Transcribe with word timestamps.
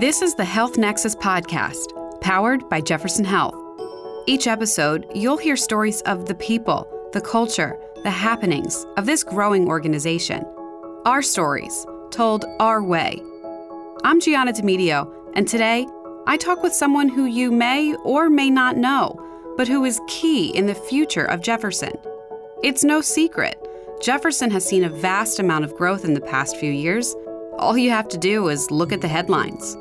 This 0.00 0.22
is 0.22 0.34
the 0.34 0.46
Health 0.46 0.78
Nexus 0.78 1.14
podcast, 1.14 1.92
powered 2.22 2.66
by 2.70 2.80
Jefferson 2.80 3.22
Health. 3.22 3.54
Each 4.26 4.46
episode, 4.46 5.04
you'll 5.14 5.36
hear 5.36 5.58
stories 5.58 6.00
of 6.06 6.24
the 6.24 6.34
people, 6.36 6.88
the 7.12 7.20
culture, 7.20 7.78
the 8.02 8.10
happenings 8.10 8.86
of 8.96 9.04
this 9.04 9.22
growing 9.22 9.68
organization. 9.68 10.42
Our 11.04 11.20
stories, 11.20 11.86
told 12.10 12.46
our 12.60 12.82
way. 12.82 13.22
I'm 14.02 14.20
Gianna 14.20 14.54
Demedio, 14.54 15.12
and 15.34 15.46
today 15.46 15.86
I 16.26 16.38
talk 16.38 16.62
with 16.62 16.72
someone 16.72 17.10
who 17.10 17.26
you 17.26 17.52
may 17.52 17.94
or 17.96 18.30
may 18.30 18.48
not 18.48 18.78
know, 18.78 19.22
but 19.58 19.68
who 19.68 19.84
is 19.84 20.00
key 20.08 20.48
in 20.56 20.64
the 20.64 20.74
future 20.74 21.26
of 21.26 21.42
Jefferson. 21.42 21.92
It's 22.62 22.84
no 22.84 23.02
secret, 23.02 23.58
Jefferson 24.00 24.50
has 24.50 24.64
seen 24.64 24.84
a 24.84 24.88
vast 24.88 25.40
amount 25.40 25.66
of 25.66 25.76
growth 25.76 26.06
in 26.06 26.14
the 26.14 26.22
past 26.22 26.56
few 26.56 26.72
years. 26.72 27.14
All 27.58 27.76
you 27.76 27.90
have 27.90 28.08
to 28.08 28.16
do 28.16 28.48
is 28.48 28.70
look 28.70 28.94
at 28.94 29.02
the 29.02 29.08
headlines. 29.08 29.76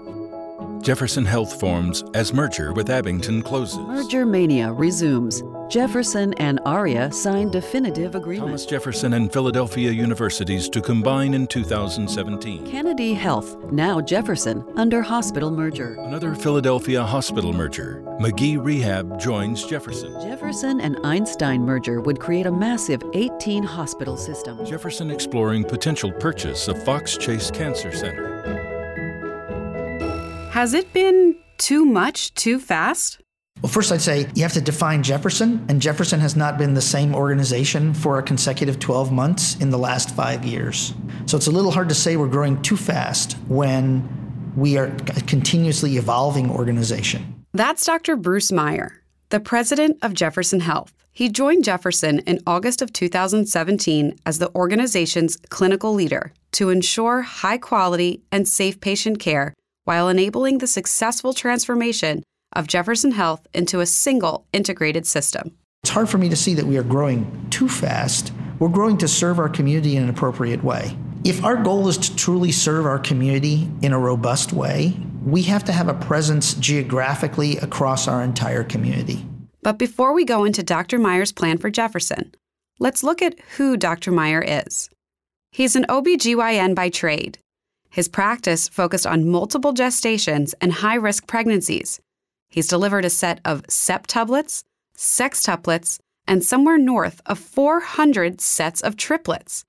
Jefferson 0.82 1.26
Health 1.26 1.60
forms 1.60 2.04
as 2.14 2.34
merger 2.34 2.72
with 2.72 2.90
Abington 2.90 3.42
closes. 3.42 3.80
Merger 3.80 4.26
mania 4.26 4.72
resumes. 4.72 5.44
Jefferson 5.70 6.34
and 6.36 6.60
ARIA 6.66 7.12
signed 7.12 7.52
definitive 7.52 8.16
agreement. 8.16 8.48
Thomas 8.48 8.66
Jefferson 8.66 9.14
and 9.14 9.32
Philadelphia 9.32 9.92
universities 9.92 10.68
to 10.70 10.82
combine 10.82 11.34
in 11.36 11.46
2017. 11.46 12.66
Kennedy 12.66 13.14
Health, 13.14 13.56
now 13.72 14.02
Jefferson, 14.02 14.66
under 14.78 15.02
hospital 15.02 15.52
merger. 15.52 15.96
Another 16.00 16.34
Philadelphia 16.34 17.04
hospital 17.04 17.54
merger. 17.54 18.04
Magee 18.20 18.58
Rehab 18.58 19.20
joins 19.20 19.64
Jefferson. 19.66 20.20
Jefferson 20.22 20.82
and 20.82 20.98
Einstein 21.04 21.62
merger 21.62 22.02
would 22.02 22.20
create 22.20 22.48
a 22.48 22.52
massive 22.52 23.04
18 23.14 23.62
hospital 23.62 24.18
system. 24.18 24.66
Jefferson 24.66 25.12
exploring 25.12 25.64
potential 25.66 26.12
purchase 26.12 26.68
of 26.68 26.82
Fox 26.84 27.16
Chase 27.18 27.52
Cancer 27.52 27.92
Center. 27.92 28.39
Has 30.60 30.74
it 30.74 30.92
been 30.92 31.38
too 31.58 31.86
much 31.86 32.34
too 32.34 32.60
fast? 32.60 33.22
Well, 33.62 33.72
first, 33.72 33.94
I'd 33.94 34.02
say 34.02 34.28
you 34.36 34.44
have 34.44 34.52
to 34.52 34.60
define 34.60 35.04
Jefferson, 35.04 35.66
and 35.70 35.82
Jefferson 35.82 36.20
has 36.20 36.36
not 36.36 36.58
been 36.58 36.74
the 36.74 36.82
same 36.82 37.16
organization 37.16 37.94
for 37.94 38.20
a 38.20 38.22
consecutive 38.22 38.78
12 38.78 39.10
months 39.10 39.56
in 39.62 39.70
the 39.70 39.78
last 39.78 40.14
five 40.14 40.44
years. 40.44 40.94
So 41.28 41.38
it's 41.38 41.48
a 41.48 41.52
little 41.52 41.72
hard 41.72 41.88
to 41.88 41.96
say 41.96 42.18
we're 42.18 42.28
growing 42.28 42.62
too 42.62 42.76
fast 42.76 43.38
when 43.48 44.04
we 44.58 44.78
are 44.78 44.88
a 44.88 45.22
continuously 45.22 45.96
evolving 45.96 46.52
organization. 46.52 47.46
That's 47.54 47.86
Dr. 47.86 48.18
Bruce 48.18 48.52
Meyer, 48.52 49.02
the 49.30 49.40
president 49.40 50.00
of 50.02 50.14
Jefferson 50.14 50.60
Health. 50.60 50.94
He 51.14 51.30
joined 51.30 51.64
Jefferson 51.64 52.20
in 52.20 52.42
August 52.46 52.82
of 52.82 52.92
2017 52.92 54.14
as 54.26 54.40
the 54.40 54.54
organization's 54.54 55.38
clinical 55.48 55.94
leader 55.94 56.34
to 56.52 56.70
ensure 56.70 57.22
high 57.22 57.58
quality 57.58 58.24
and 58.30 58.46
safe 58.46 58.82
patient 58.82 59.20
care 59.20 59.54
while 59.90 60.08
enabling 60.08 60.60
the 60.60 60.68
successful 60.68 61.34
transformation 61.34 62.22
of 62.54 62.68
Jefferson 62.68 63.10
Health 63.10 63.48
into 63.56 63.80
a 63.80 63.88
single 63.88 64.46
integrated 64.54 65.08
system. 65.08 65.58
It's 65.82 65.90
hard 65.90 66.08
for 66.08 66.20
me 66.20 66.30
to 66.30 66.36
see 66.36 66.54
that 66.54 66.68
we 66.68 66.78
are 66.78 66.84
growing 66.84 67.48
too 67.50 67.68
fast. 67.68 68.32
We're 68.60 68.70
growing 68.70 69.00
to 69.00 69.08
serve 69.08 69.40
our 69.40 69.50
community 69.50 69.96
in 69.96 70.04
an 70.04 70.10
appropriate 70.10 70.64
way. 70.64 70.96
If 71.24 71.44
our 71.44 71.56
goal 71.56 71.88
is 71.88 71.98
to 71.98 72.16
truly 72.16 72.52
serve 72.52 72.86
our 72.86 73.00
community 73.00 73.68
in 73.82 73.92
a 73.92 73.98
robust 73.98 74.54
way, 74.54 74.96
we 75.26 75.42
have 75.44 75.64
to 75.64 75.72
have 75.72 75.88
a 75.88 75.96
presence 75.96 76.54
geographically 76.54 77.58
across 77.58 78.08
our 78.08 78.22
entire 78.22 78.64
community. 78.64 79.26
But 79.64 79.80
before 79.80 80.14
we 80.14 80.24
go 80.24 80.44
into 80.44 80.62
Dr. 80.62 81.00
Meyer's 81.00 81.32
plan 81.32 81.58
for 81.58 81.72
Jefferson, 81.72 82.36
let's 82.78 83.04
look 83.04 83.24
at 83.24 83.40
who 83.58 83.76
Dr. 83.76 84.12
Meyer 84.12 84.44
is. 84.48 84.92
He's 85.52 85.76
an 85.76 85.88
OBGYN 85.90 86.76
by 86.76 86.90
trade. 86.90 87.40
His 87.90 88.08
practice 88.08 88.68
focused 88.70 89.08
on 89.08 89.30
multiple 89.30 89.74
gestations 89.74 90.54
and 90.62 90.74
high 90.74 90.96
risk 90.96 91.28
pregnancies 91.28 92.00
He's 92.50 92.68
delivered 92.68 93.06
a 93.06 93.10
set 93.10 93.40
of 93.46 93.64
septuplets, 93.68 94.64
sextuplets, 94.98 96.00
and 96.28 96.44
somewhere 96.44 96.78
north 96.78 97.22
of 97.26 97.40
400 97.40 98.42
sets 98.42 98.82
of 98.82 98.98
triplets. 98.98 99.64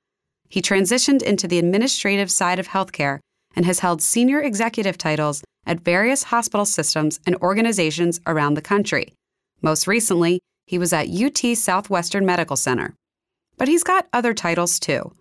He 0.48 0.62
transitioned 0.62 1.22
into 1.22 1.46
the 1.46 1.58
administrative 1.58 2.30
side 2.30 2.58
of 2.58 2.68
healthcare 2.68 3.20
and 3.54 3.66
has 3.66 3.80
held 3.80 4.02
senior 4.02 4.40
executive 4.40 4.98
titles 4.98 5.42
at 5.66 5.80
various 5.80 6.24
hospital 6.24 6.64
systems 6.64 7.20
and 7.26 7.36
organizations 7.36 8.20
around 8.26 8.54
the 8.54 8.62
country. 8.62 9.12
Most 9.62 9.86
recently, 9.86 10.40
he 10.66 10.78
was 10.78 10.92
at 10.92 11.08
UT 11.08 11.56
Southwestern 11.56 12.24
Medical 12.24 12.56
Center. 12.56 12.94
But 13.58 13.68
he's 13.68 13.84
got 13.84 14.08
other 14.12 14.34
titles 14.34 14.80
too 14.80 15.12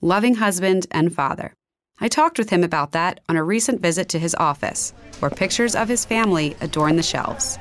loving 0.00 0.36
husband 0.36 0.86
and 0.90 1.14
father. 1.14 1.54
I 2.00 2.08
talked 2.08 2.38
with 2.38 2.50
him 2.50 2.64
about 2.64 2.92
that 2.92 3.20
on 3.28 3.36
a 3.36 3.44
recent 3.44 3.80
visit 3.80 4.08
to 4.10 4.18
his 4.18 4.34
office, 4.34 4.92
where 5.20 5.30
pictures 5.30 5.76
of 5.76 5.88
his 5.88 6.04
family 6.04 6.56
adorn 6.60 6.96
the 6.96 7.02
shelves. 7.02 7.58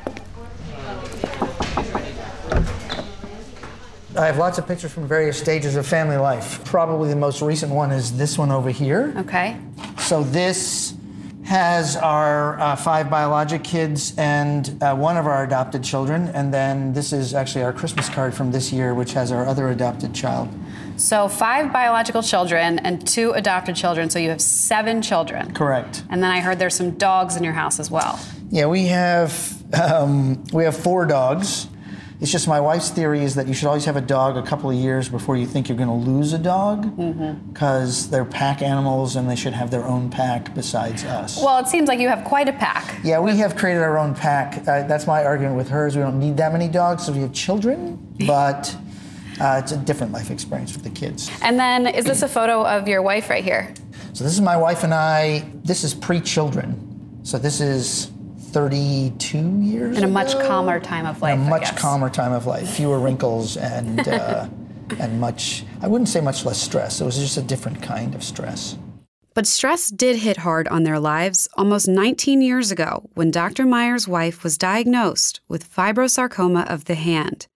I 4.17 4.25
have 4.25 4.37
lots 4.37 4.57
of 4.57 4.67
pictures 4.67 4.91
from 4.91 5.07
various 5.07 5.37
stages 5.37 5.75
of 5.75 5.85
family 5.85 6.17
life. 6.17 6.63
Probably 6.65 7.09
the 7.09 7.15
most 7.15 7.41
recent 7.41 7.71
one 7.71 7.91
is 7.91 8.17
this 8.17 8.37
one 8.37 8.51
over 8.51 8.69
here. 8.69 9.13
Okay. 9.17 9.57
So 9.99 10.23
this 10.23 10.95
has 11.43 11.95
our 11.97 12.59
uh, 12.59 12.75
five 12.75 13.09
biologic 13.09 13.63
kids 13.63 14.13
and 14.17 14.81
uh, 14.81 14.95
one 14.95 15.17
of 15.17 15.27
our 15.27 15.43
adopted 15.43 15.83
children, 15.83 16.29
and 16.29 16.53
then 16.53 16.93
this 16.93 17.13
is 17.13 17.33
actually 17.33 17.63
our 17.63 17.73
Christmas 17.73 18.09
card 18.09 18.33
from 18.33 18.51
this 18.51 18.71
year, 18.73 18.93
which 18.93 19.13
has 19.13 19.31
our 19.31 19.45
other 19.45 19.69
adopted 19.69 20.15
child. 20.15 20.49
So 21.01 21.27
five 21.27 21.73
biological 21.73 22.21
children 22.21 22.77
and 22.79 23.05
two 23.05 23.31
adopted 23.31 23.75
children. 23.75 24.09
So 24.09 24.19
you 24.19 24.29
have 24.29 24.41
seven 24.41 25.01
children. 25.01 25.51
Correct. 25.53 26.03
And 26.09 26.21
then 26.21 26.29
I 26.29 26.41
heard 26.41 26.59
there's 26.59 26.75
some 26.75 26.91
dogs 26.91 27.35
in 27.35 27.43
your 27.43 27.53
house 27.53 27.79
as 27.79 27.89
well. 27.89 28.19
Yeah, 28.51 28.67
we 28.67 28.85
have 28.85 29.57
um, 29.73 30.43
we 30.53 30.63
have 30.63 30.77
four 30.77 31.05
dogs. 31.05 31.67
It's 32.19 32.31
just 32.31 32.47
my 32.47 32.59
wife's 32.59 32.91
theory 32.91 33.23
is 33.23 33.33
that 33.33 33.47
you 33.47 33.55
should 33.55 33.67
always 33.67 33.85
have 33.85 33.95
a 33.95 34.01
dog 34.01 34.37
a 34.37 34.43
couple 34.43 34.69
of 34.69 34.75
years 34.75 35.09
before 35.09 35.37
you 35.37 35.47
think 35.47 35.67
you're 35.67 35.77
going 35.77 35.89
to 35.89 36.11
lose 36.11 36.33
a 36.33 36.37
dog, 36.37 36.83
because 37.51 38.03
mm-hmm. 38.03 38.11
they're 38.11 38.25
pack 38.25 38.61
animals 38.61 39.15
and 39.15 39.27
they 39.27 39.35
should 39.35 39.53
have 39.53 39.71
their 39.71 39.83
own 39.85 40.11
pack 40.11 40.53
besides 40.53 41.03
us. 41.03 41.41
Well, 41.41 41.57
it 41.57 41.67
seems 41.67 41.87
like 41.87 41.99
you 41.99 42.09
have 42.09 42.23
quite 42.23 42.47
a 42.47 42.53
pack. 42.53 42.99
Yeah, 43.03 43.19
we 43.19 43.37
have 43.37 43.57
created 43.57 43.81
our 43.81 43.97
own 43.97 44.13
pack. 44.13 44.67
Uh, 44.67 44.83
that's 44.83 45.07
my 45.07 45.25
argument 45.25 45.55
with 45.55 45.69
hers. 45.69 45.95
We 45.95 46.03
don't 46.03 46.19
need 46.19 46.37
that 46.37 46.51
many 46.51 46.67
dogs, 46.67 47.07
so 47.07 47.11
we 47.11 47.21
have 47.21 47.33
children, 47.33 47.97
but. 48.27 48.75
Uh, 49.41 49.57
it's 49.57 49.71
a 49.71 49.77
different 49.77 50.13
life 50.13 50.29
experience 50.29 50.73
with 50.73 50.83
the 50.83 50.89
kids. 50.91 51.31
And 51.41 51.59
then, 51.59 51.87
is 51.87 52.05
this 52.05 52.21
a 52.21 52.27
photo 52.27 52.63
of 52.63 52.87
your 52.87 53.01
wife 53.01 53.27
right 53.27 53.43
here? 53.43 53.73
So 54.13 54.23
this 54.23 54.33
is 54.33 54.41
my 54.41 54.55
wife 54.55 54.83
and 54.83 54.93
I. 54.93 55.51
This 55.63 55.83
is 55.83 55.95
pre-children. 55.95 57.19
So 57.23 57.39
this 57.39 57.59
is 57.59 58.11
32 58.51 59.37
years. 59.61 59.97
In 59.97 60.03
a 60.03 60.05
ago. 60.05 60.13
much 60.13 60.33
calmer 60.45 60.79
time 60.79 61.07
of 61.07 61.23
life. 61.23 61.39
In 61.39 61.47
a 61.47 61.49
much 61.49 61.75
calmer 61.75 62.09
time 62.11 62.33
of 62.33 62.45
life, 62.45 62.69
fewer 62.69 62.99
wrinkles 62.99 63.57
and 63.57 64.07
uh, 64.07 64.47
and 64.99 65.19
much. 65.19 65.65
I 65.81 65.87
wouldn't 65.87 66.09
say 66.09 66.21
much 66.21 66.45
less 66.45 66.61
stress. 66.61 67.01
It 67.01 67.05
was 67.05 67.17
just 67.17 67.37
a 67.37 67.41
different 67.41 67.81
kind 67.81 68.13
of 68.13 68.23
stress. 68.23 68.77
But 69.33 69.47
stress 69.47 69.89
did 69.89 70.17
hit 70.17 70.37
hard 70.37 70.67
on 70.67 70.83
their 70.83 70.99
lives 70.99 71.47
almost 71.55 71.87
19 71.87 72.41
years 72.41 72.69
ago 72.69 73.09
when 73.13 73.31
Dr. 73.31 73.65
Meyer's 73.65 74.07
wife 74.07 74.43
was 74.43 74.57
diagnosed 74.57 75.39
with 75.47 75.73
fibrosarcoma 75.73 76.69
of 76.69 76.85
the 76.85 76.95
hand. 76.95 77.47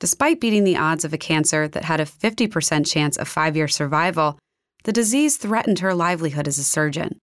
Despite 0.00 0.40
beating 0.40 0.64
the 0.64 0.78
odds 0.78 1.04
of 1.04 1.12
a 1.12 1.18
cancer 1.18 1.68
that 1.68 1.84
had 1.84 2.00
a 2.00 2.06
50% 2.06 2.90
chance 2.90 3.18
of 3.18 3.28
five 3.28 3.54
year 3.54 3.68
survival, 3.68 4.38
the 4.84 4.92
disease 4.92 5.36
threatened 5.36 5.80
her 5.80 5.94
livelihood 5.94 6.48
as 6.48 6.58
a 6.58 6.64
surgeon. 6.64 7.18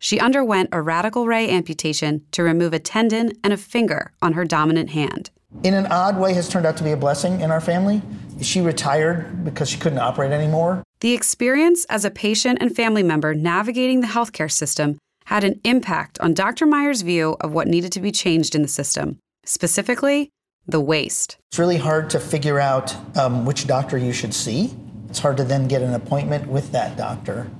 She 0.00 0.18
underwent 0.18 0.70
a 0.72 0.82
radical 0.82 1.26
ray 1.26 1.48
amputation 1.48 2.26
to 2.32 2.42
remove 2.42 2.72
a 2.72 2.80
tendon 2.80 3.32
and 3.44 3.52
a 3.52 3.56
finger 3.56 4.10
on 4.20 4.32
her 4.32 4.44
dominant 4.44 4.90
hand. 4.90 5.30
In 5.62 5.72
an 5.72 5.86
odd 5.86 6.18
way, 6.18 6.34
has 6.34 6.48
turned 6.48 6.66
out 6.66 6.76
to 6.78 6.84
be 6.84 6.90
a 6.90 6.96
blessing 6.96 7.40
in 7.40 7.52
our 7.52 7.60
family. 7.60 8.02
She 8.42 8.60
retired 8.60 9.44
because 9.44 9.70
she 9.70 9.78
couldn't 9.78 10.00
operate 10.00 10.32
anymore. 10.32 10.82
The 11.00 11.14
experience 11.14 11.86
as 11.88 12.04
a 12.04 12.10
patient 12.10 12.58
and 12.60 12.74
family 12.74 13.04
member 13.04 13.34
navigating 13.34 14.00
the 14.00 14.08
healthcare 14.08 14.50
system 14.50 14.98
had 15.26 15.44
an 15.44 15.60
impact 15.62 16.18
on 16.20 16.34
Dr. 16.34 16.66
Meyer's 16.66 17.02
view 17.02 17.36
of 17.40 17.52
what 17.52 17.68
needed 17.68 17.92
to 17.92 18.00
be 18.00 18.10
changed 18.10 18.56
in 18.56 18.62
the 18.62 18.68
system, 18.68 19.18
specifically, 19.44 20.30
the 20.68 20.80
waste. 20.80 21.36
It's 21.50 21.58
really 21.58 21.76
hard 21.76 22.10
to 22.10 22.20
figure 22.20 22.58
out 22.58 22.94
um, 23.16 23.44
which 23.44 23.66
doctor 23.66 23.96
you 23.96 24.12
should 24.12 24.34
see. 24.34 24.74
It's 25.08 25.18
hard 25.18 25.36
to 25.38 25.44
then 25.44 25.68
get 25.68 25.82
an 25.82 25.94
appointment 25.94 26.48
with 26.48 26.72
that 26.72 26.96
doctor. 26.96 27.50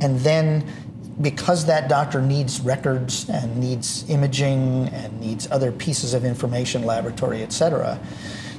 And 0.00 0.20
then, 0.20 0.66
because 1.20 1.66
that 1.66 1.88
doctor 1.88 2.22
needs 2.22 2.60
records 2.60 3.28
and 3.28 3.56
needs 3.58 4.08
imaging 4.08 4.88
and 4.88 5.20
needs 5.20 5.50
other 5.50 5.72
pieces 5.72 6.14
of 6.14 6.24
information, 6.24 6.84
laboratory, 6.84 7.42
et 7.42 7.52
cetera, 7.52 7.98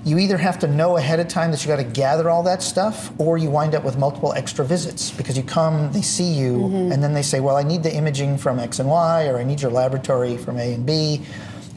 you 0.03 0.19
either 0.19 0.37
have 0.37 0.59
to 0.59 0.67
know 0.67 0.97
ahead 0.97 1.19
of 1.19 1.27
time 1.27 1.49
that 1.51 1.63
you 1.63 1.67
got 1.67 1.77
to 1.77 1.83
gather 1.83 2.29
all 2.29 2.43
that 2.43 2.61
stuff, 2.61 3.11
or 3.19 3.39
you 3.39 3.49
wind 3.49 3.73
up 3.73 3.83
with 3.83 3.97
multiple 3.97 4.33
extra 4.33 4.63
visits 4.63 5.09
because 5.09 5.35
you 5.35 5.41
come, 5.41 5.91
they 5.93 6.03
see 6.03 6.31
you, 6.31 6.59
mm-hmm. 6.59 6.91
and 6.91 7.01
then 7.01 7.13
they 7.13 7.23
say, 7.23 7.39
Well, 7.39 7.55
I 7.55 7.63
need 7.63 7.81
the 7.81 7.93
imaging 7.93 8.37
from 8.37 8.59
X 8.59 8.77
and 8.77 8.87
Y, 8.87 9.27
or 9.27 9.37
I 9.37 9.43
need 9.43 9.61
your 9.61 9.71
laboratory 9.71 10.37
from 10.37 10.59
A 10.59 10.73
and 10.73 10.85
B 10.85 11.25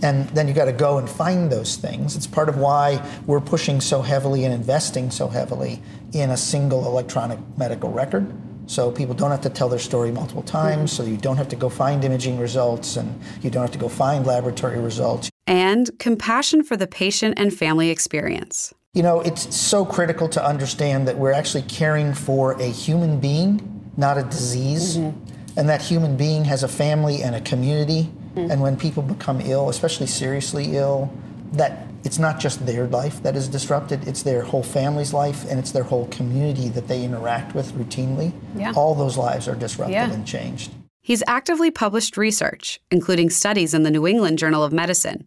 and 0.03 0.29
then 0.31 0.49
you 0.49 0.55
got 0.55 0.67
to 0.67 0.73
go 0.73 0.99
and 0.99 1.09
find 1.09 1.51
those 1.51 1.77
things. 1.77 2.17
It's 2.17 2.27
part 2.27 2.49
of 2.49 2.57
why 2.57 3.05
we're 3.27 3.41
pushing 3.41 3.81
so 3.81 4.03
heavily 4.03 4.45
and 4.45 4.55
investing 4.55 5.11
so 5.11 5.29
heavily 5.29 5.83
in 6.13 6.31
a 6.31 6.37
single 6.37 6.87
electronic 6.87 7.39
medical 7.57 7.91
record 7.91 8.33
So 8.69 8.91
people 8.91 9.15
don't 9.15 9.31
have 9.31 9.41
to 9.41 9.49
tell 9.49 9.71
their 9.71 9.79
story 9.79 10.13
multiple 10.13 10.43
times, 10.43 10.93
so 10.93 11.03
you 11.03 11.17
don't 11.17 11.39
have 11.39 11.49
to 11.49 11.57
go 11.57 11.71
find 11.71 12.05
imaging 12.05 12.39
results 12.39 12.97
and 12.99 13.19
you 13.41 13.49
don't 13.49 13.63
have 13.63 13.73
to 13.73 13.79
go 13.79 13.89
find 13.89 14.27
laboratory 14.27 14.79
results. 14.79 15.31
And 15.47 15.91
compassion 15.99 16.63
for 16.63 16.77
the 16.77 16.87
patient 16.87 17.39
and 17.39 17.53
family 17.53 17.89
experience. 17.89 18.75
You 18.93 19.03
know, 19.03 19.23
it's 19.23 19.57
so 19.57 19.87
critical 19.87 20.29
to 20.29 20.45
understand 20.45 21.09
that 21.09 21.17
we're 21.17 21.33
actually 21.33 21.63
caring 21.63 22.13
for 22.13 22.53
a 22.61 22.67
human 22.67 23.21
being, 23.21 23.91
not 23.97 24.19
a 24.19 24.23
disease. 24.25 24.99
Mm-hmm. 24.99 25.35
And 25.57 25.69
that 25.69 25.83
human 25.83 26.17
being 26.17 26.45
has 26.45 26.63
a 26.63 26.69
family 26.69 27.23
and 27.23 27.35
a 27.35 27.41
community. 27.41 28.11
Mm-hmm. 28.39 28.51
And 28.51 28.61
when 28.61 28.77
people 28.77 29.03
become 29.03 29.41
ill, 29.41 29.69
especially 29.69 30.07
seriously 30.07 30.77
ill, 30.77 31.13
that 31.53 31.87
it's 32.05 32.19
not 32.19 32.39
just 32.39 32.65
their 32.65 32.87
life 32.87 33.23
that 33.23 33.37
is 33.37 33.49
disrupted, 33.49 34.07
it's 34.07 34.23
their 34.23 34.43
whole 34.43 34.63
family's 34.63 35.13
life 35.13 35.45
and 35.51 35.59
it's 35.59 35.73
their 35.73 35.83
whole 35.83 36.07
community 36.09 36.69
that 36.69 36.89
they 36.89 37.05
interact 37.05 37.55
with 37.55 37.73
routinely. 37.73 38.33
Yeah. 38.55 38.73
All 38.77 38.95
those 38.95 39.17
lives 39.17 39.49
are 39.49 39.55
disrupted 39.55 39.95
yeah. 39.95 40.13
and 40.13 40.27
changed. 40.27 40.73
He's 41.01 41.23
actively 41.27 41.71
published 41.71 42.17
research, 42.17 42.81
including 42.91 43.31
studies 43.31 43.75
in 43.75 43.83
the 43.83 43.91
New 43.91 44.07
England 44.07 44.39
Journal 44.39 44.63
of 44.63 44.73
Medicine. 44.73 45.25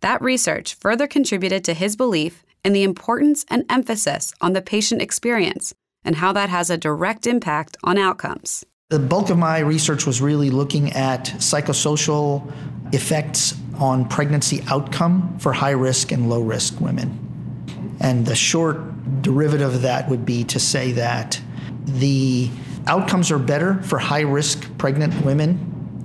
That 0.00 0.22
research 0.22 0.74
further 0.74 1.06
contributed 1.06 1.64
to 1.64 1.74
his 1.74 1.96
belief 1.96 2.44
in 2.64 2.72
the 2.72 2.82
importance 2.82 3.44
and 3.48 3.64
emphasis 3.68 4.32
on 4.40 4.52
the 4.52 4.62
patient 4.62 5.02
experience 5.02 5.74
and 6.04 6.16
how 6.16 6.32
that 6.32 6.48
has 6.48 6.70
a 6.70 6.78
direct 6.78 7.26
impact 7.26 7.76
on 7.84 7.98
outcomes. 7.98 8.64
The 8.90 8.98
bulk 8.98 9.28
of 9.28 9.36
my 9.36 9.58
research 9.58 10.06
was 10.06 10.22
really 10.22 10.48
looking 10.48 10.94
at 10.94 11.26
psychosocial 11.26 12.50
effects 12.94 13.54
on 13.76 14.08
pregnancy 14.08 14.64
outcome 14.66 15.38
for 15.38 15.52
high 15.52 15.72
risk 15.72 16.10
and 16.10 16.30
low 16.30 16.40
risk 16.40 16.80
women. 16.80 17.98
And 18.00 18.24
the 18.24 18.34
short 18.34 19.20
derivative 19.20 19.74
of 19.74 19.82
that 19.82 20.08
would 20.08 20.24
be 20.24 20.42
to 20.44 20.58
say 20.58 20.92
that 20.92 21.38
the 21.84 22.48
outcomes 22.86 23.30
are 23.30 23.38
better 23.38 23.74
for 23.82 23.98
high 23.98 24.22
risk 24.22 24.66
pregnant 24.78 25.22
women 25.22 25.56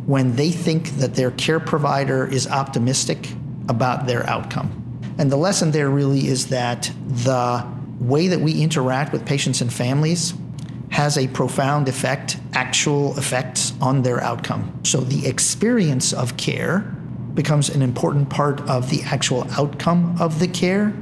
when 0.05 0.35
they 0.35 0.51
think 0.51 0.89
that 0.97 1.15
their 1.15 1.31
care 1.31 1.61
provider 1.61 2.27
is 2.27 2.47
optimistic 2.47 3.29
about 3.69 4.07
their 4.07 4.29
outcome. 4.29 5.13
And 5.17 5.31
the 5.31 5.37
lesson 5.37 5.71
there 5.71 5.89
really 5.89 6.27
is 6.27 6.47
that 6.47 6.91
the 7.07 7.65
way 8.01 8.27
that 8.27 8.41
we 8.41 8.61
interact 8.61 9.13
with 9.13 9.25
patients 9.25 9.61
and 9.61 9.71
families 9.71 10.33
has 10.93 11.17
a 11.17 11.27
profound 11.29 11.89
effect, 11.89 12.37
actual 12.53 13.17
effects 13.17 13.73
on 13.81 14.03
their 14.03 14.21
outcome. 14.21 14.79
So 14.83 15.01
the 15.01 15.25
experience 15.25 16.13
of 16.13 16.37
care 16.37 16.81
becomes 17.33 17.69
an 17.69 17.81
important 17.81 18.29
part 18.29 18.61
of 18.69 18.91
the 18.91 19.01
actual 19.01 19.47
outcome 19.53 20.15
of 20.21 20.39
the 20.39 20.47
care. 20.47 20.93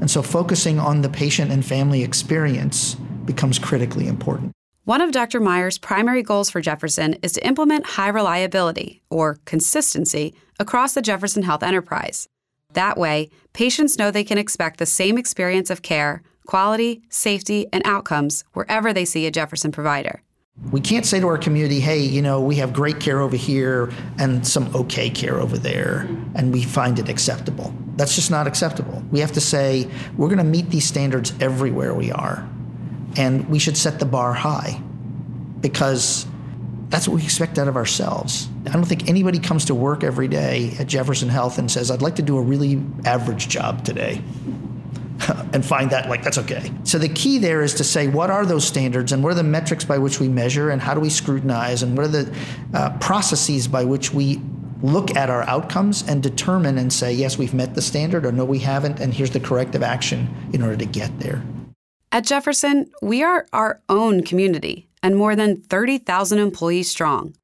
And 0.00 0.10
so 0.10 0.22
focusing 0.22 0.80
on 0.80 1.02
the 1.02 1.08
patient 1.08 1.52
and 1.52 1.64
family 1.64 2.02
experience 2.02 2.96
becomes 3.24 3.60
critically 3.60 4.08
important. 4.08 4.50
One 4.86 5.00
of 5.00 5.12
Dr. 5.12 5.38
Meyer's 5.38 5.78
primary 5.78 6.24
goals 6.24 6.50
for 6.50 6.60
Jefferson 6.60 7.14
is 7.22 7.30
to 7.34 7.46
implement 7.46 7.86
high 7.86 8.08
reliability, 8.08 9.02
or 9.08 9.38
consistency, 9.44 10.34
across 10.58 10.94
the 10.94 11.02
Jefferson 11.02 11.44
Health 11.44 11.62
enterprise. 11.62 12.28
That 12.72 12.98
way, 12.98 13.30
patients 13.52 13.96
know 13.96 14.10
they 14.10 14.24
can 14.24 14.38
expect 14.38 14.80
the 14.80 14.86
same 14.86 15.16
experience 15.16 15.70
of 15.70 15.82
care, 15.82 16.22
quality, 16.46 17.02
safety, 17.08 17.66
and 17.72 17.82
outcomes 17.84 18.44
wherever 18.52 18.92
they 18.92 19.04
see 19.04 19.26
a 19.26 19.30
Jefferson 19.30 19.72
provider. 19.72 20.22
We 20.70 20.80
can't 20.80 21.06
say 21.06 21.18
to 21.18 21.26
our 21.28 21.38
community, 21.38 21.80
hey, 21.80 22.00
you 22.00 22.20
know, 22.20 22.40
we 22.40 22.56
have 22.56 22.72
great 22.72 23.00
care 23.00 23.20
over 23.20 23.36
here 23.36 23.90
and 24.18 24.46
some 24.46 24.74
okay 24.76 25.08
care 25.08 25.40
over 25.40 25.56
there, 25.56 26.06
and 26.34 26.52
we 26.52 26.62
find 26.62 26.98
it 26.98 27.08
acceptable. 27.08 27.74
That's 27.96 28.14
just 28.14 28.30
not 28.30 28.46
acceptable. 28.46 29.02
We 29.10 29.20
have 29.20 29.32
to 29.32 29.40
say, 29.40 29.88
we're 30.16 30.28
going 30.28 30.38
to 30.38 30.44
meet 30.44 30.70
these 30.70 30.84
standards 30.84 31.32
everywhere 31.40 31.94
we 31.94 32.12
are, 32.12 32.46
and 33.16 33.48
we 33.48 33.58
should 33.58 33.76
set 33.76 33.98
the 33.98 34.06
bar 34.06 34.34
high 34.34 34.80
because 35.60 36.26
that's 36.90 37.08
what 37.08 37.14
we 37.16 37.24
expect 37.24 37.58
out 37.58 37.68
of 37.68 37.76
ourselves. 37.76 38.48
I 38.66 38.70
don't 38.72 38.84
think 38.84 39.08
anybody 39.08 39.38
comes 39.38 39.64
to 39.66 39.74
work 39.74 40.04
every 40.04 40.28
day 40.28 40.74
at 40.78 40.86
Jefferson 40.86 41.30
Health 41.30 41.56
and 41.58 41.70
says, 41.70 41.90
I'd 41.90 42.02
like 42.02 42.16
to 42.16 42.22
do 42.22 42.36
a 42.36 42.42
really 42.42 42.82
average 43.06 43.48
job 43.48 43.84
today. 43.84 44.20
and 45.52 45.64
find 45.64 45.90
that 45.90 46.08
like 46.08 46.22
that's 46.22 46.38
okay. 46.38 46.72
So 46.84 46.98
the 46.98 47.08
key 47.08 47.38
there 47.38 47.62
is 47.62 47.74
to 47.74 47.84
say 47.84 48.08
what 48.08 48.30
are 48.30 48.46
those 48.46 48.66
standards 48.66 49.12
and 49.12 49.22
what 49.22 49.32
are 49.32 49.36
the 49.36 49.42
metrics 49.42 49.84
by 49.84 49.98
which 49.98 50.20
we 50.20 50.28
measure 50.28 50.70
and 50.70 50.80
how 50.80 50.94
do 50.94 51.00
we 51.00 51.10
scrutinize 51.10 51.82
and 51.82 51.96
what 51.96 52.06
are 52.06 52.10
the 52.10 52.36
uh, 52.74 52.96
processes 52.98 53.68
by 53.68 53.84
which 53.84 54.12
we 54.12 54.40
look 54.82 55.16
at 55.16 55.30
our 55.30 55.42
outcomes 55.44 56.02
and 56.08 56.22
determine 56.22 56.76
and 56.76 56.92
say 56.92 57.12
yes 57.12 57.38
we've 57.38 57.54
met 57.54 57.74
the 57.74 57.82
standard 57.82 58.26
or 58.26 58.32
no 58.32 58.44
we 58.44 58.58
haven't 58.58 58.98
and 58.98 59.14
here's 59.14 59.30
the 59.30 59.38
corrective 59.40 59.82
action 59.82 60.28
in 60.52 60.62
order 60.62 60.76
to 60.76 60.86
get 60.86 61.16
there. 61.20 61.42
At 62.10 62.24
Jefferson, 62.24 62.90
we 63.00 63.22
are 63.22 63.46
our 63.52 63.80
own 63.88 64.22
community 64.22 64.88
and 65.02 65.16
more 65.16 65.34
than 65.34 65.62
30,000 65.62 66.38
employees 66.38 66.90
strong. 66.90 67.34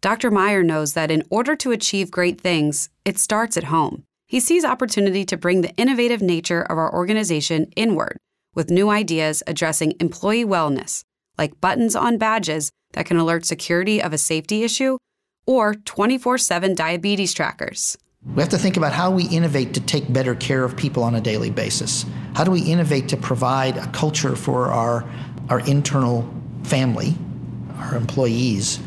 Dr. 0.00 0.30
Meyer 0.30 0.62
knows 0.62 0.94
that 0.94 1.10
in 1.10 1.22
order 1.30 1.56
to 1.56 1.72
achieve 1.72 2.10
great 2.10 2.40
things, 2.40 2.88
it 3.04 3.18
starts 3.18 3.56
at 3.56 3.64
home. 3.64 4.04
He 4.30 4.38
sees 4.38 4.64
opportunity 4.64 5.24
to 5.24 5.36
bring 5.36 5.62
the 5.62 5.74
innovative 5.74 6.22
nature 6.22 6.62
of 6.62 6.78
our 6.78 6.94
organization 6.94 7.66
inward 7.74 8.16
with 8.54 8.70
new 8.70 8.88
ideas 8.88 9.42
addressing 9.48 9.94
employee 9.98 10.44
wellness, 10.44 11.02
like 11.36 11.60
buttons 11.60 11.96
on 11.96 12.16
badges 12.16 12.70
that 12.92 13.06
can 13.06 13.16
alert 13.16 13.44
security 13.44 14.00
of 14.00 14.12
a 14.12 14.18
safety 14.18 14.62
issue 14.62 14.98
or 15.48 15.74
24 15.74 16.38
7 16.38 16.76
diabetes 16.76 17.34
trackers. 17.34 17.98
We 18.36 18.40
have 18.40 18.50
to 18.50 18.58
think 18.58 18.76
about 18.76 18.92
how 18.92 19.10
we 19.10 19.26
innovate 19.26 19.74
to 19.74 19.80
take 19.80 20.12
better 20.12 20.36
care 20.36 20.62
of 20.62 20.76
people 20.76 21.02
on 21.02 21.16
a 21.16 21.20
daily 21.20 21.50
basis. 21.50 22.06
How 22.36 22.44
do 22.44 22.52
we 22.52 22.60
innovate 22.60 23.08
to 23.08 23.16
provide 23.16 23.78
a 23.78 23.88
culture 23.88 24.36
for 24.36 24.68
our, 24.68 25.10
our 25.48 25.58
internal 25.66 26.32
family, 26.62 27.16
our 27.78 27.96
employees, 27.96 28.78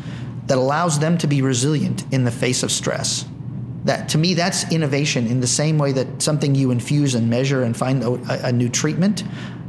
that 0.46 0.58
allows 0.58 1.00
them 1.00 1.18
to 1.18 1.28
be 1.28 1.42
resilient 1.42 2.06
in 2.14 2.24
the 2.24 2.32
face 2.32 2.64
of 2.64 2.72
stress? 2.72 3.26
That 3.86 4.10
to 4.10 4.18
me, 4.18 4.34
that's 4.34 4.72
innovation 4.72 5.28
in 5.28 5.42
the 5.42 5.48
same 5.48 5.78
way 5.78 5.92
that 5.92 6.22
something 6.22 6.56
you 6.56 6.72
infuse 6.72 7.16
and 7.16 7.30
measure 7.30 7.64
and 7.64 7.76
find 7.76 8.04
a, 8.04 8.48
a 8.48 8.52
new 8.52 8.70
treatment. 8.70 9.24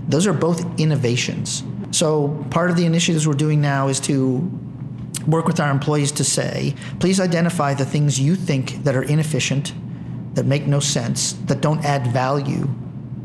Those 0.08 0.26
are 0.26 0.32
both 0.32 0.64
innovations. 0.78 1.64
So 1.90 2.44
part 2.50 2.70
of 2.70 2.76
the 2.76 2.87
initiatives 2.87 3.26
we're 3.26 3.34
doing 3.34 3.61
now 3.61 3.88
is 3.88 4.00
to 4.00 4.38
work 5.26 5.46
with 5.46 5.61
our 5.61 5.70
employees 5.70 6.12
to 6.12 6.25
say, 6.25 6.75
please 7.00 7.20
identify 7.20 7.75
the 7.75 7.84
things 7.84 8.20
you 8.20 8.37
think 8.37 8.84
that 8.84 8.94
are 8.94 9.02
inefficient, 9.02 9.72
that 10.34 10.44
make 10.44 10.67
no 10.67 10.81
sense, 10.81 11.32
that 11.46 11.60
don't 11.60 11.84
add 11.84 12.08
value 12.08 12.69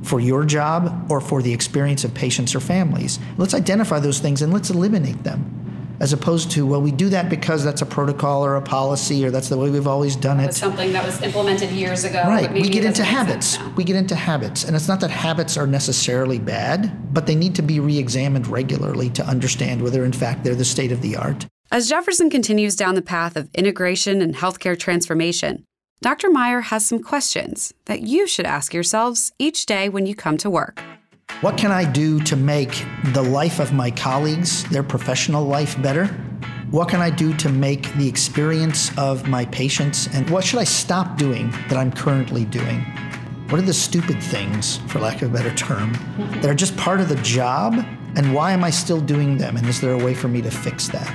for 0.04 0.20
your 0.20 0.46
job 0.46 1.12
or 1.12 1.20
for 1.20 1.42
the 1.42 1.52
experience 1.52 2.04
of 2.04 2.14
patients 2.14 2.56
or 2.56 2.60
families. 2.60 3.20
Let's 3.38 3.54
identify 3.54 4.00
those 4.00 4.20
things 4.20 4.42
and 4.42 4.54
let's 4.54 4.70
eliminate 4.70 5.24
them 5.24 5.59
as 6.00 6.14
opposed 6.14 6.52
to 6.52 6.66
well 6.66 6.82
we 6.82 6.92
do 6.92 7.10
that 7.10 7.30
because 7.30 7.64
that's 7.64 7.82
a 7.82 7.86
protocol 7.86 8.46
or 8.46 8.56
a 8.56 8.62
policy 8.62 9.26
or 9.26 9.32
that's 9.32 9.50
the 9.50 9.58
way 9.58 9.70
we've 9.70 9.88
always 9.88 10.16
done 10.16 10.40
it. 10.40 10.54
Something 10.54 10.94
that 10.94 11.06
was 11.06 11.22
implemented 11.22 11.72
years 11.72 12.04
ago 12.04 12.24
right. 12.26 12.52
we 12.52 12.70
get 12.70 12.86
into 12.86 13.04
habits. 13.04 13.58
we 13.76 13.84
get 13.84 13.96
into 13.96 14.16
habits. 14.16 14.64
And 14.64 14.76
it's 14.76 14.88
not 14.88 15.00
that 15.02 15.12
habits 15.12 15.58
are 15.58 15.68
necessarily 15.68 16.40
bad 16.40 17.14
but 17.14 17.28
they 17.28 17.36
need 17.36 17.56
to 17.56 17.62
be 17.62 17.80
re-examined 17.80 18.48
regularly 18.48 19.10
to 19.12 19.26
understand 19.26 19.82
whether 19.82 20.06
in 20.06 20.14
fact 20.14 20.44
they're 20.44 20.56
the 20.56 20.66
state 20.66 20.92
of 20.92 21.02
the 21.02 21.16
art. 21.16 21.46
As 21.72 21.90
jefferson 21.90 22.30
continues 22.30 22.76
down 22.76 22.96
the 22.96 23.02
path 23.02 23.36
of 23.36 23.50
integration 23.54 24.22
and 24.22 24.36
healthcare 24.36 24.78
transformation 24.78 25.64
dr 26.02 26.30
meyer 26.30 26.62
has 26.62 26.86
some 26.86 27.02
questions 27.02 27.74
that 27.86 28.02
you 28.02 28.28
should 28.28 28.46
ask 28.46 28.74
yourselves 28.74 29.32
each 29.38 29.66
day 29.66 29.90
when 29.90 30.06
you 30.06 30.16
come 30.16 30.38
to 30.38 30.50
work 30.50 30.82
what 31.42 31.58
can 31.58 31.72
I 31.72 31.90
do 31.90 32.20
to 32.24 32.36
make 32.36 32.86
the 33.14 33.22
life 33.22 33.60
of 33.60 33.72
my 33.72 33.92
colleagues, 33.92 34.66
their 34.66 34.84
professional 34.84 35.46
life, 35.46 35.82
better? 35.82 36.08
What 36.70 36.90
can 36.90 37.00
I 37.00 37.10
do 37.10 37.34
to 37.38 37.48
make 37.48 37.94
the 37.94 38.08
experience 38.10 38.96
of 38.98 39.26
my 39.30 39.46
patients? 39.46 40.08
And 40.14 40.30
what 40.30 40.44
should 40.44 40.60
I 40.60 40.66
stop 40.66 41.18
doing 41.18 41.50
that 41.70 41.78
I'm 41.78 41.94
currently 41.94 42.44
doing? 42.44 42.82
What 43.48 43.60
are 43.60 43.66
the 43.66 43.74
stupid 43.74 44.22
things, 44.22 44.78
for 44.90 45.00
lack 45.00 45.22
of 45.22 45.32
a 45.32 45.34
better 45.34 45.54
term, 45.56 45.94
that 46.18 46.46
are 46.46 46.54
just 46.54 46.76
part 46.76 47.00
of 47.00 47.08
the 47.08 47.16
job? 47.16 47.86
And 48.18 48.34
why 48.34 48.52
am 48.52 48.66
I 48.66 48.70
still 48.70 49.00
doing 49.00 49.38
them? 49.38 49.56
And 49.56 49.66
is 49.66 49.80
there 49.80 49.94
a 49.94 49.98
way 49.98 50.14
for 50.14 50.28
me 50.28 50.42
to 50.42 50.52
fix 50.52 50.90
that? 50.90 51.10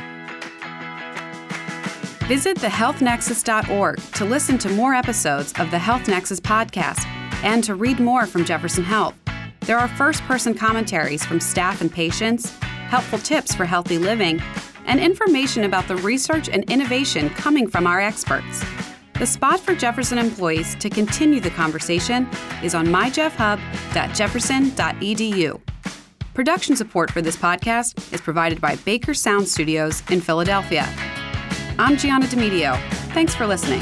Visit 2.28 2.56
thehealthnexus.org 2.56 3.98
to 4.14 4.24
listen 4.24 4.56
to 4.56 4.70
more 4.70 4.94
episodes 4.94 5.52
of 5.58 5.70
the 5.70 5.78
Health 5.78 6.08
Nexus 6.08 6.40
podcast 6.40 7.04
and 7.44 7.62
to 7.62 7.74
read 7.74 8.00
more 8.00 8.26
from 8.26 8.46
Jefferson 8.46 8.84
Health. 8.84 9.14
There 9.66 9.78
are 9.78 9.88
first 9.88 10.22
person 10.24 10.54
commentaries 10.54 11.24
from 11.24 11.40
staff 11.40 11.80
and 11.80 11.90
patients, 11.90 12.54
helpful 12.58 13.18
tips 13.18 13.54
for 13.54 13.64
healthy 13.64 13.96
living, 13.96 14.42
and 14.84 15.00
information 15.00 15.64
about 15.64 15.88
the 15.88 15.96
research 15.96 16.50
and 16.50 16.70
innovation 16.70 17.30
coming 17.30 17.66
from 17.66 17.86
our 17.86 17.98
experts. 17.98 18.62
The 19.18 19.24
spot 19.24 19.60
for 19.60 19.74
Jefferson 19.74 20.18
employees 20.18 20.74
to 20.74 20.90
continue 20.90 21.40
the 21.40 21.48
conversation 21.48 22.28
is 22.62 22.74
on 22.74 22.88
myjeffhub.jefferson.edu. 22.88 25.60
Production 26.34 26.76
support 26.76 27.10
for 27.10 27.22
this 27.22 27.36
podcast 27.36 28.12
is 28.12 28.20
provided 28.20 28.60
by 28.60 28.76
Baker 28.76 29.14
Sound 29.14 29.48
Studios 29.48 30.02
in 30.10 30.20
Philadelphia. 30.20 30.86
I'm 31.78 31.96
Gianna 31.96 32.26
Demedio. 32.26 32.78
Thanks 33.14 33.34
for 33.34 33.46
listening. 33.46 33.80